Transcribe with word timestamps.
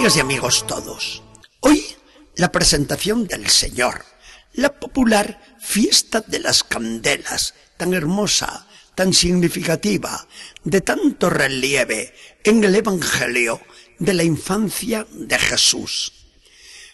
Amigas 0.00 0.16
y 0.16 0.20
amigos 0.20 0.66
todos, 0.66 1.22
hoy 1.60 1.84
la 2.36 2.50
presentación 2.50 3.26
del 3.26 3.50
Señor, 3.50 4.06
la 4.54 4.80
popular 4.80 5.58
fiesta 5.60 6.22
de 6.26 6.38
las 6.38 6.64
candelas, 6.64 7.52
tan 7.76 7.92
hermosa, 7.92 8.66
tan 8.94 9.12
significativa, 9.12 10.26
de 10.64 10.80
tanto 10.80 11.28
relieve 11.28 12.14
en 12.44 12.64
el 12.64 12.76
Evangelio 12.76 13.60
de 13.98 14.14
la 14.14 14.24
infancia 14.24 15.06
de 15.12 15.38
Jesús. 15.38 16.14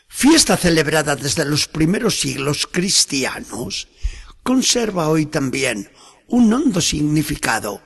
Fiesta 0.08 0.56
celebrada 0.56 1.14
desde 1.14 1.44
los 1.44 1.68
primeros 1.68 2.18
siglos 2.18 2.66
cristianos, 2.66 3.86
conserva 4.42 5.10
hoy 5.10 5.26
también 5.26 5.92
un 6.26 6.52
hondo 6.52 6.80
significado 6.80 7.82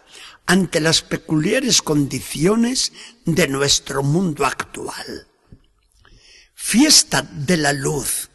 ante 0.46 0.80
las 0.80 1.02
peculiares 1.02 1.82
condiciones 1.82 2.92
de 3.24 3.48
nuestro 3.48 4.02
mundo 4.02 4.44
actual. 4.44 5.28
Fiesta 6.54 7.22
de 7.22 7.56
la 7.56 7.72
luz 7.72 8.30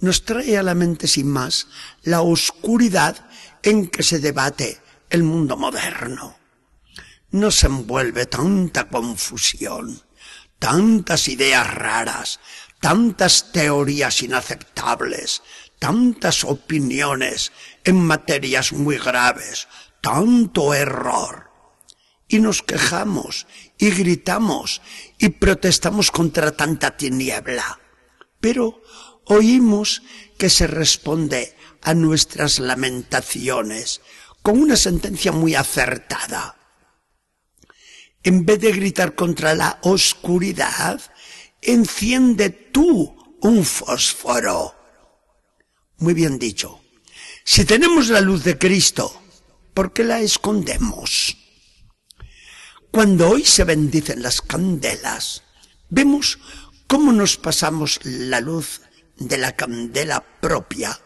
nos 0.00 0.24
trae 0.24 0.58
a 0.58 0.62
la 0.62 0.74
mente 0.74 1.06
sin 1.06 1.28
más 1.28 1.68
la 2.02 2.22
oscuridad 2.22 3.28
en 3.62 3.88
que 3.88 4.02
se 4.02 4.18
debate 4.18 4.80
el 5.10 5.22
mundo 5.22 5.56
moderno. 5.56 6.36
Nos 7.30 7.62
envuelve 7.64 8.26
tanta 8.26 8.88
confusión, 8.88 10.02
tantas 10.58 11.28
ideas 11.28 11.72
raras, 11.72 12.40
tantas 12.80 13.52
teorías 13.52 14.22
inaceptables, 14.22 15.42
tantas 15.78 16.44
opiniones 16.44 17.52
en 17.84 17.96
materias 17.96 18.72
muy 18.72 18.98
graves, 18.98 19.68
tanto 20.00 20.74
error 20.74 21.49
y 22.30 22.38
nos 22.38 22.62
quejamos 22.62 23.46
y 23.76 23.90
gritamos 23.90 24.80
y 25.18 25.30
protestamos 25.30 26.12
contra 26.12 26.52
tanta 26.52 26.96
tiniebla. 26.96 27.80
Pero 28.40 28.82
oímos 29.26 30.02
que 30.38 30.48
se 30.48 30.68
responde 30.68 31.56
a 31.82 31.92
nuestras 31.92 32.60
lamentaciones 32.60 34.00
con 34.42 34.60
una 34.60 34.76
sentencia 34.76 35.32
muy 35.32 35.56
acertada. 35.56 36.56
En 38.22 38.46
vez 38.46 38.60
de 38.60 38.72
gritar 38.72 39.16
contra 39.16 39.54
la 39.54 39.80
oscuridad, 39.82 41.00
enciende 41.60 42.50
tú 42.50 43.36
un 43.40 43.64
fósforo. 43.64 44.74
Muy 45.98 46.14
bien 46.14 46.38
dicho. 46.38 46.80
Si 47.44 47.64
tenemos 47.64 48.08
la 48.08 48.20
luz 48.20 48.44
de 48.44 48.56
Cristo, 48.56 49.20
¿por 49.74 49.92
qué 49.92 50.04
la 50.04 50.20
escondemos? 50.20 51.39
Cuando 52.90 53.30
hoy 53.30 53.44
se 53.44 53.62
bendicen 53.62 54.20
las 54.20 54.42
candelas, 54.42 55.44
vemos 55.90 56.40
cómo 56.88 57.12
nos 57.12 57.36
pasamos 57.36 58.00
la 58.02 58.40
luz 58.40 58.80
de 59.16 59.38
la 59.38 59.54
candela 59.54 60.24
propia 60.40 61.00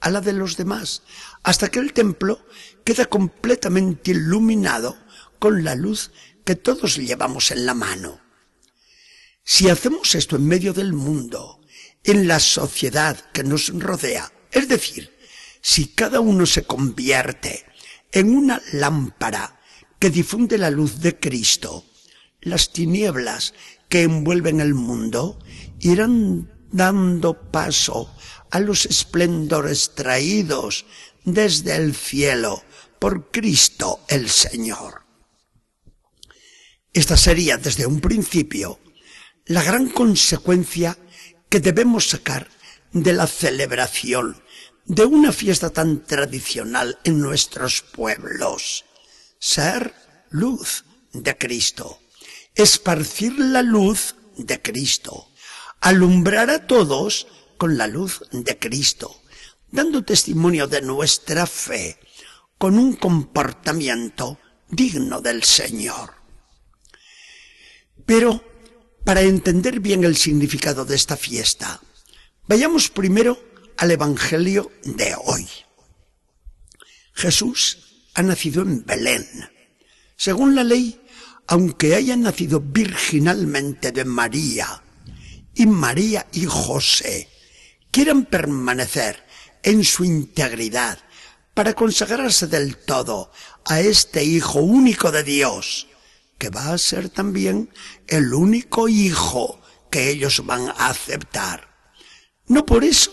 a 0.00 0.10
la 0.10 0.20
de 0.20 0.34
los 0.34 0.58
demás, 0.58 1.02
hasta 1.42 1.68
que 1.68 1.78
el 1.78 1.94
templo 1.94 2.44
queda 2.84 3.06
completamente 3.06 4.10
iluminado 4.10 4.98
con 5.38 5.64
la 5.64 5.74
luz 5.74 6.10
que 6.44 6.56
todos 6.56 6.96
llevamos 6.96 7.50
en 7.50 7.64
la 7.64 7.72
mano. 7.72 8.20
Si 9.42 9.70
hacemos 9.70 10.14
esto 10.14 10.36
en 10.36 10.46
medio 10.46 10.74
del 10.74 10.92
mundo, 10.92 11.60
en 12.04 12.28
la 12.28 12.38
sociedad 12.38 13.18
que 13.32 13.44
nos 13.44 13.68
rodea, 13.68 14.30
es 14.52 14.68
decir, 14.68 15.16
si 15.62 15.86
cada 15.86 16.20
uno 16.20 16.44
se 16.44 16.64
convierte 16.64 17.64
en 18.12 18.36
una 18.36 18.60
lámpara 18.72 19.59
que 20.00 20.10
difunde 20.10 20.56
la 20.56 20.70
luz 20.70 21.00
de 21.00 21.20
Cristo, 21.20 21.84
las 22.40 22.72
tinieblas 22.72 23.52
que 23.88 24.02
envuelven 24.02 24.60
el 24.60 24.74
mundo 24.74 25.38
irán 25.78 26.50
dando 26.72 27.50
paso 27.52 28.10
a 28.50 28.60
los 28.60 28.86
esplendores 28.86 29.94
traídos 29.94 30.86
desde 31.24 31.76
el 31.76 31.94
cielo 31.94 32.64
por 32.98 33.30
Cristo 33.30 34.00
el 34.08 34.30
Señor. 34.30 35.02
Esta 36.94 37.16
sería 37.16 37.58
desde 37.58 37.84
un 37.84 38.00
principio 38.00 38.80
la 39.44 39.62
gran 39.62 39.90
consecuencia 39.90 40.96
que 41.50 41.60
debemos 41.60 42.08
sacar 42.08 42.48
de 42.92 43.12
la 43.12 43.26
celebración 43.26 44.42
de 44.86 45.04
una 45.04 45.30
fiesta 45.32 45.70
tan 45.70 46.04
tradicional 46.04 46.98
en 47.04 47.20
nuestros 47.20 47.82
pueblos 47.82 48.86
ser 49.40 49.94
luz 50.28 50.84
de 51.12 51.36
Cristo, 51.36 51.98
esparcir 52.54 53.36
la 53.38 53.62
luz 53.62 54.14
de 54.36 54.60
Cristo, 54.62 55.28
alumbrar 55.80 56.50
a 56.50 56.66
todos 56.66 57.26
con 57.56 57.76
la 57.78 57.86
luz 57.86 58.22
de 58.30 58.58
Cristo, 58.58 59.22
dando 59.70 60.04
testimonio 60.04 60.68
de 60.68 60.82
nuestra 60.82 61.46
fe 61.46 61.98
con 62.58 62.78
un 62.78 62.94
comportamiento 62.94 64.38
digno 64.68 65.20
del 65.20 65.42
Señor. 65.42 66.14
Pero, 68.04 68.44
para 69.04 69.22
entender 69.22 69.80
bien 69.80 70.04
el 70.04 70.16
significado 70.16 70.84
de 70.84 70.96
esta 70.96 71.16
fiesta, 71.16 71.80
vayamos 72.46 72.90
primero 72.90 73.42
al 73.78 73.90
Evangelio 73.90 74.70
de 74.84 75.14
hoy. 75.24 75.48
Jesús 77.14 77.89
ha 78.14 78.22
nacido 78.22 78.62
en 78.62 78.84
Belén. 78.84 79.26
Según 80.16 80.54
la 80.54 80.64
ley, 80.64 81.00
aunque 81.46 81.94
haya 81.94 82.16
nacido 82.16 82.60
virginalmente 82.60 83.92
de 83.92 84.04
María, 84.04 84.82
y 85.54 85.66
María 85.66 86.26
y 86.32 86.46
José 86.46 87.28
quieran 87.90 88.24
permanecer 88.24 89.26
en 89.62 89.84
su 89.84 90.04
integridad 90.04 90.98
para 91.54 91.74
consagrarse 91.74 92.46
del 92.46 92.76
todo 92.76 93.32
a 93.64 93.80
este 93.80 94.24
Hijo 94.24 94.60
único 94.60 95.10
de 95.10 95.22
Dios, 95.24 95.88
que 96.38 96.48
va 96.50 96.72
a 96.72 96.78
ser 96.78 97.08
también 97.08 97.70
el 98.06 98.32
único 98.32 98.88
Hijo 98.88 99.60
que 99.90 100.08
ellos 100.08 100.46
van 100.46 100.68
a 100.68 100.88
aceptar. 100.88 101.68
No 102.46 102.64
por 102.64 102.84
eso 102.84 103.12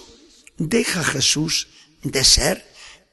deja 0.57 1.03
Jesús 1.03 1.69
de 2.03 2.23
ser 2.23 2.66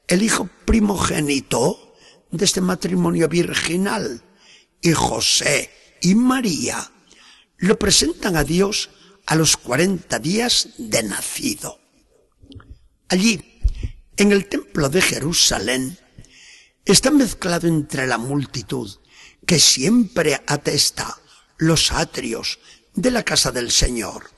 el 0.07 0.23
hijo 0.23 0.49
primogénito 0.65 1.95
de 2.31 2.45
este 2.45 2.61
matrimonio 2.61 3.27
virginal. 3.27 4.21
Y 4.81 4.93
José 4.93 5.69
y 6.01 6.15
María 6.15 6.91
lo 7.57 7.79
presentan 7.79 8.35
a 8.35 8.43
Dios 8.43 8.89
a 9.25 9.35
los 9.35 9.57
cuarenta 9.57 10.19
días 10.19 10.69
de 10.77 11.03
nacido. 11.03 11.79
Allí, 13.09 13.61
en 14.17 14.31
el 14.31 14.47
templo 14.47 14.89
de 14.89 15.01
Jerusalén, 15.01 15.97
está 16.85 17.11
mezclado 17.11 17.67
entre 17.67 18.05
la 18.07 18.17
multitud 18.17 18.91
que 19.45 19.59
siempre 19.59 20.41
atesta 20.47 21.17
los 21.57 21.91
atrios 21.91 22.59
de 22.93 23.11
la 23.11 23.23
casa 23.23 23.51
del 23.51 23.71
Señor, 23.71 24.29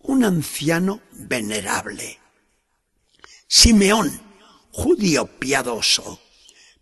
un 0.00 0.24
anciano 0.24 1.00
venerable. 1.12 2.18
Simeón, 3.46 4.29
judío 4.72 5.26
piadoso, 5.26 6.20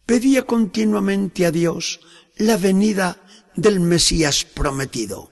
pedía 0.07 0.45
continuamente 0.45 1.47
a 1.47 1.51
Dios 1.51 2.01
la 2.37 2.57
venida 2.57 3.23
del 3.57 3.81
Mesías 3.81 4.45
prometido, 4.45 5.31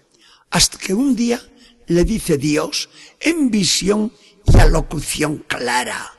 hasta 0.51 0.79
que 0.79 0.95
un 0.95 1.15
día 1.15 1.41
le 1.87 2.05
dice 2.05 2.39
Dios 2.39 2.89
en 3.21 3.51
visión 3.51 4.13
y 4.47 4.59
alocución 4.59 5.39
clara, 5.47 6.13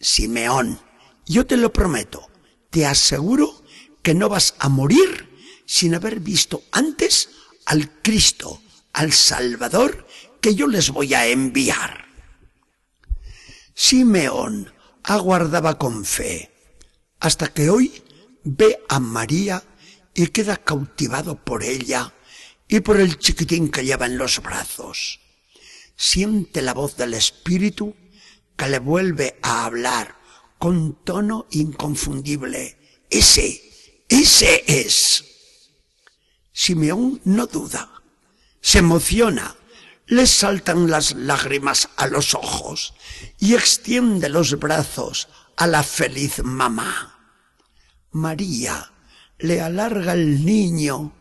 Simeón, 0.00 0.80
yo 1.26 1.46
te 1.46 1.56
lo 1.56 1.72
prometo, 1.72 2.30
te 2.70 2.86
aseguro 2.86 3.62
que 4.02 4.14
no 4.14 4.28
vas 4.28 4.54
a 4.58 4.68
morir 4.68 5.28
sin 5.66 5.94
haber 5.94 6.20
visto 6.20 6.64
antes 6.72 7.30
al 7.66 8.00
Cristo, 8.02 8.60
al 8.92 9.12
Salvador, 9.12 10.06
que 10.40 10.54
yo 10.54 10.66
les 10.66 10.90
voy 10.90 11.14
a 11.14 11.26
enviar. 11.26 12.06
Simeón 13.74 14.72
aguardaba 15.04 15.78
con 15.78 16.04
fe, 16.04 16.50
hasta 17.18 17.48
que 17.48 17.70
hoy 17.70 18.02
ve 18.44 18.82
a 18.88 19.00
María 19.00 19.62
y 20.14 20.28
queda 20.28 20.56
cautivado 20.56 21.36
por 21.36 21.62
ella 21.62 22.12
y 22.68 22.80
por 22.80 23.00
el 23.00 23.18
chiquitín 23.18 23.70
que 23.70 23.84
lleva 23.84 24.06
en 24.06 24.18
los 24.18 24.40
brazos. 24.42 25.20
Siente 25.96 26.62
la 26.62 26.74
voz 26.74 26.96
del 26.96 27.14
Espíritu 27.14 27.94
que 28.56 28.68
le 28.68 28.78
vuelve 28.78 29.38
a 29.42 29.64
hablar 29.64 30.16
con 30.58 31.02
tono 31.04 31.46
inconfundible. 31.50 32.78
Ese, 33.08 33.60
ese 34.08 34.64
es. 34.66 35.24
Simeón 36.52 37.20
no 37.24 37.46
duda, 37.46 37.90
se 38.60 38.78
emociona 38.78 39.56
le 40.10 40.26
saltan 40.26 40.90
las 40.90 41.14
lágrimas 41.14 41.88
a 41.96 42.08
los 42.08 42.34
ojos 42.34 42.94
y 43.38 43.54
extiende 43.54 44.28
los 44.28 44.58
brazos 44.58 45.28
a 45.56 45.68
la 45.68 45.84
feliz 45.84 46.42
mamá. 46.42 47.16
María 48.10 48.90
le 49.38 49.60
alarga 49.60 50.14
el 50.14 50.44
niño 50.44 51.12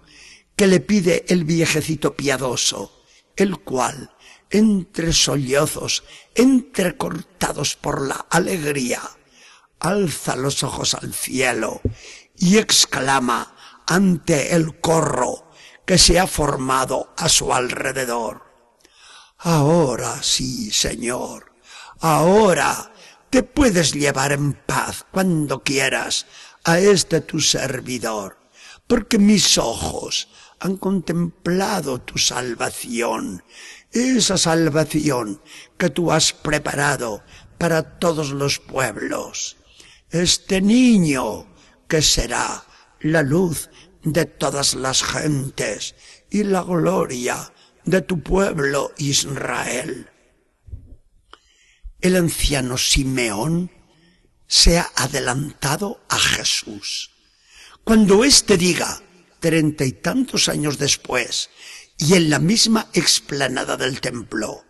que 0.56 0.66
le 0.66 0.80
pide 0.80 1.24
el 1.28 1.44
viejecito 1.44 2.16
piadoso 2.16 3.06
el 3.36 3.60
cual, 3.60 4.12
entre 4.50 5.14
sollozos, 5.14 6.04
entrecortados 6.34 7.76
por 7.76 8.06
la 8.06 8.26
alegría, 8.32 9.02
alza 9.80 10.36
los 10.36 10.64
ojos 10.64 10.96
al 10.96 11.14
cielo 11.14 11.80
y 12.36 12.58
exclama 12.58 13.56
ante 13.86 14.56
el 14.56 14.80
corro 14.80 15.52
que 15.86 16.00
se 16.00 16.20
ha 16.20 16.26
formado 16.26 17.14
a 17.18 17.30
su 17.30 17.54
alrededor. 17.54 18.49
Ahora 19.42 20.22
sí, 20.22 20.70
Señor, 20.70 21.54
ahora 22.02 22.92
te 23.30 23.42
puedes 23.42 23.94
llevar 23.94 24.34
en 24.34 24.52
paz 24.52 25.06
cuando 25.12 25.64
quieras 25.64 26.26
a 26.66 26.80
este 26.80 27.22
tu 27.22 27.40
servidor, 27.40 28.38
porque 28.86 29.18
mis 29.18 29.58
ojos 29.58 30.28
han 30.60 30.76
contemplado 30.76 32.02
tu 32.02 32.18
salvación, 32.18 33.42
esa 33.94 34.38
salvación 34.38 35.42
que 35.78 35.90
tú 35.90 36.12
has 36.12 36.34
preparado 36.34 37.24
para 37.58 37.98
todos 37.98 38.32
los 38.32 38.60
pueblos. 38.60 39.56
Este 40.10 40.60
niño 40.60 41.48
que 41.88 42.02
será 42.02 42.66
la 43.00 43.22
luz 43.22 43.70
de 44.04 44.26
todas 44.26 44.74
las 44.74 45.02
gentes 45.02 45.96
y 46.30 46.44
la 46.44 46.62
gloria 46.62 47.54
de 47.86 48.02
tu 48.02 48.22
pueblo 48.22 48.94
Israel. 48.98 50.10
El 52.02 52.16
anciano 52.16 52.78
Simeón 52.78 53.72
se 54.48 54.80
ha 54.80 54.92
adelantado 54.96 56.04
a 56.10 56.18
Jesús. 56.18 57.12
Cuando 57.84 58.24
éste 58.24 58.58
diga, 58.58 59.02
treinta 59.40 59.86
y 59.86 59.92
tantos 59.94 60.50
años 60.50 60.78
después, 60.78 61.50
y 61.98 62.16
en 62.16 62.30
la 62.30 62.40
misma 62.40 62.90
explanada 62.94 63.78
del 63.78 64.00
templo, 64.00 64.64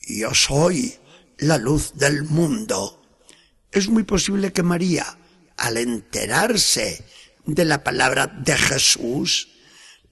yo 0.00 0.34
soy 0.34 0.98
la 1.38 1.58
luz 1.58 1.92
del 1.94 2.24
mundo, 2.24 3.02
es 3.72 3.88
muy 3.88 4.02
posible 4.02 4.52
que 4.52 4.62
María, 4.62 5.18
al 5.56 5.78
enterarse 5.78 7.04
de 7.46 7.64
la 7.64 7.82
palabra 7.82 8.26
de 8.26 8.56
Jesús, 8.56 9.48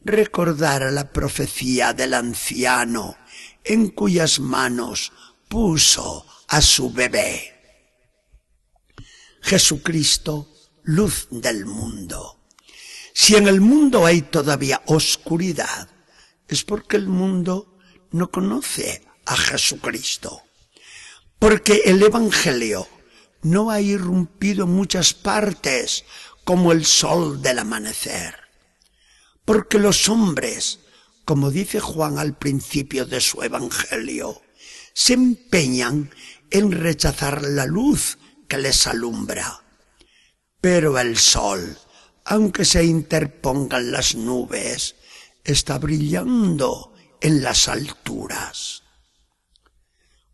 recordara 0.02 0.90
la 0.90 1.12
profecía 1.12 1.92
del 1.92 2.14
anciano 2.14 3.16
en 3.64 3.88
cuyas 3.88 4.40
manos 4.40 5.12
puso 5.48 6.26
a 6.48 6.60
su 6.60 6.92
bebé. 6.92 7.54
Jesucristo, 9.42 10.48
luz 10.82 11.28
del 11.30 11.66
mundo. 11.66 12.40
Si 13.12 13.36
en 13.36 13.48
el 13.48 13.60
mundo 13.60 14.06
hay 14.06 14.22
todavía 14.22 14.82
oscuridad, 14.86 15.88
es 16.48 16.64
porque 16.64 16.96
el 16.96 17.06
mundo 17.06 17.78
no 18.10 18.30
conoce 18.30 19.06
a 19.26 19.36
Jesucristo. 19.36 20.42
Porque 21.38 21.82
el 21.84 22.02
Evangelio 22.02 22.86
no 23.42 23.70
ha 23.70 23.80
irrumpido 23.80 24.64
en 24.64 24.72
muchas 24.72 25.14
partes 25.14 26.04
como 26.44 26.72
el 26.72 26.84
sol 26.84 27.40
del 27.40 27.60
amanecer. 27.60 28.39
Porque 29.50 29.80
los 29.80 30.08
hombres, 30.08 30.78
como 31.24 31.50
dice 31.50 31.80
Juan 31.80 32.20
al 32.20 32.38
principio 32.38 33.04
de 33.04 33.20
su 33.20 33.42
Evangelio, 33.42 34.42
se 34.94 35.14
empeñan 35.14 36.14
en 36.52 36.70
rechazar 36.70 37.42
la 37.42 37.66
luz 37.66 38.16
que 38.46 38.58
les 38.58 38.86
alumbra. 38.86 39.64
Pero 40.60 41.00
el 41.00 41.18
sol, 41.18 41.76
aunque 42.24 42.64
se 42.64 42.84
interpongan 42.84 43.90
las 43.90 44.14
nubes, 44.14 44.94
está 45.42 45.78
brillando 45.78 46.94
en 47.20 47.42
las 47.42 47.66
alturas. 47.66 48.84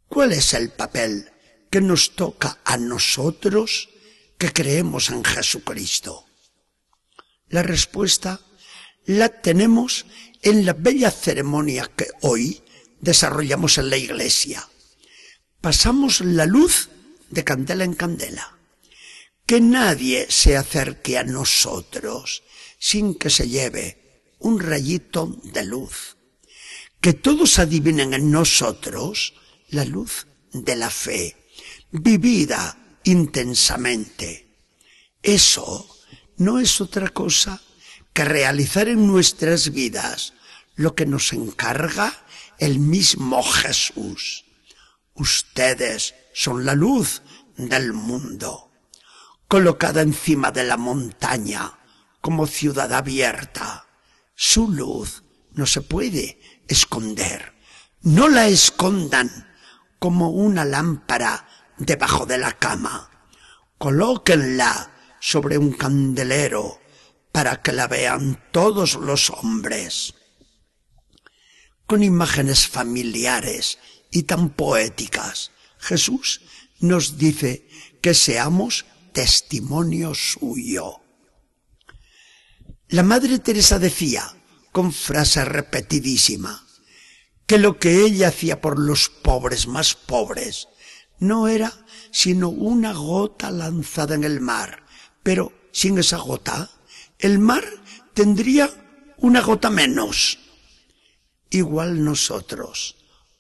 ¿Cuál 0.09 0.35
es 0.35 0.53
el 0.53 0.73
papel 0.73 1.33
que 1.71 1.81
nos 1.81 2.17
toca 2.17 2.59
a 2.67 2.77
nosotros 2.77 3.89
que 4.37 4.53
creemos 4.53 5.09
en 5.09 5.25
Jesucristo? 5.25 6.27
La 7.49 7.63
respuesta 7.63 8.43
la 9.07 9.29
tenemos 9.29 10.07
en 10.43 10.67
la 10.67 10.73
bella 10.73 11.11
ceremonia 11.11 11.91
que 11.97 12.09
hoy 12.23 12.63
desarrollamos 13.01 13.79
en 13.79 13.91
la 13.91 13.97
iglesia. 13.97 14.69
Pasamos 15.61 16.21
la 16.21 16.47
luz 16.47 16.91
de 17.31 17.45
candela 17.45 17.85
en 17.85 17.95
candela. 17.95 18.59
Que 19.47 19.61
nadie 19.61 20.27
se 20.29 20.57
acerque 20.57 21.19
a 21.19 21.25
nosotros 21.25 22.43
sin 22.79 23.15
que 23.15 23.31
se 23.31 23.49
lleve 23.49 24.33
un 24.41 24.61
rayito 24.61 25.41
de 25.45 25.65
luz. 25.65 26.17
Que 27.01 27.13
todos 27.13 27.59
adivinen 27.59 28.13
en 28.13 28.31
nosotros 28.31 29.35
la 29.69 29.85
luz 29.85 30.27
de 30.53 30.77
la 30.77 30.91
fe 30.91 31.37
vivida 31.91 32.99
intensamente. 33.05 34.47
Eso 35.23 35.89
no 36.39 36.59
es 36.59 36.81
otra 36.81 37.09
cosa 37.11 37.63
que 38.17 38.25
realizar 38.25 38.89
en 38.89 39.07
nuestras 39.07 39.73
vidas 39.73 40.33
lo 40.75 40.95
que 40.95 41.05
nos 41.05 41.35
encarga 41.35 42.15
el 42.57 42.79
mismo 42.79 43.43
Jesús. 43.43 44.47
Ustedes 45.13 46.15
son 46.33 46.65
la 46.65 46.75
luz 46.75 47.21
del 47.59 47.93
mundo, 47.93 48.73
colocada 49.49 50.01
encima 50.01 50.51
de 50.51 50.65
la 50.65 50.79
montaña 50.79 51.79
como 52.23 52.47
ciudad 52.47 52.91
abierta. 52.95 53.87
Su 54.35 54.71
luz 54.71 55.23
no 55.53 55.67
se 55.67 55.83
puede 55.83 56.63
esconder. 56.69 57.53
No 58.01 58.31
la 58.31 58.49
escondan 58.49 59.47
como 59.99 60.31
una 60.31 60.65
lámpara 60.65 61.47
debajo 61.77 62.25
de 62.25 62.39
la 62.39 62.53
cama. 62.53 63.11
Colóquenla 63.77 64.91
sobre 65.21 65.59
un 65.59 65.73
candelero 65.73 66.81
para 67.37 67.61
que 67.61 67.71
la 67.71 67.87
vean 67.87 68.43
todos 68.51 68.95
los 68.95 69.29
hombres. 69.29 70.15
Con 71.87 72.03
imágenes 72.03 72.67
familiares 72.67 73.79
y 74.11 74.23
tan 74.23 74.49
poéticas, 74.49 75.51
Jesús 75.79 76.41
nos 76.81 77.19
dice 77.19 77.69
que 78.01 78.15
seamos 78.15 78.87
testimonio 79.13 80.15
suyo. 80.15 81.03
La 82.89 83.03
Madre 83.03 83.39
Teresa 83.39 83.79
decía, 83.79 84.35
con 84.73 84.91
frase 84.91 85.45
repetidísima, 85.45 86.67
que 87.47 87.59
lo 87.59 87.79
que 87.79 88.07
ella 88.07 88.29
hacía 88.29 88.63
por 88.63 88.79
los 88.79 89.11
pobres 89.11 89.67
más 89.67 89.95
pobres 89.95 90.69
no 91.19 91.49
era 91.49 91.75
sino 92.13 92.49
una 92.49 92.95
gota 92.95 93.51
lanzada 93.51 94.15
en 94.15 94.25
el 94.25 94.41
mar, 94.41 94.87
pero 95.23 95.53
sin 95.71 95.99
esa 95.99 96.17
gota, 96.17 96.71
el 97.19 97.39
mar 97.39 97.65
tendría 98.15 98.71
una 99.19 99.41
gota 99.41 99.71
menos. 99.71 100.39
Igual 101.51 102.05
nosotros, 102.05 102.97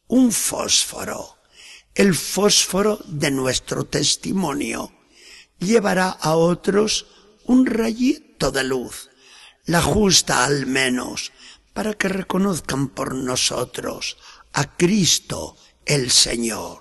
un 0.07 0.33
fósforo, 0.33 1.39
el 1.95 2.15
fósforo 2.15 2.99
de 3.07 3.31
nuestro 3.31 3.85
testimonio, 3.85 4.93
llevará 5.59 6.11
a 6.11 6.37
otros 6.37 7.07
un 7.45 7.67
rayito 7.67 8.51
de 8.51 8.65
luz, 8.65 9.11
la 9.65 9.83
justa 9.83 10.45
al 10.45 10.67
menos, 10.67 11.33
para 11.73 11.95
que 11.95 12.09
reconozcan 12.09 12.89
por 12.89 13.15
nosotros 13.15 14.17
a 14.53 14.77
Cristo 14.77 15.57
el 15.85 16.11
Señor. 16.11 16.81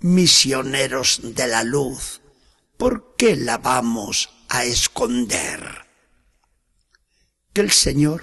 Misioneros 0.00 1.20
de 1.22 1.48
la 1.48 1.64
luz, 1.64 2.20
¿por 2.76 3.16
qué 3.16 3.36
la 3.36 3.58
vamos 3.58 4.28
a 4.54 4.64
esconder? 4.64 5.60
Que 7.52 7.60
el 7.60 7.72
Señor 7.72 8.22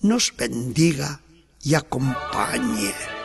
nos 0.00 0.34
bendiga 0.36 1.20
y 1.62 1.74
acompañe. 1.74 3.15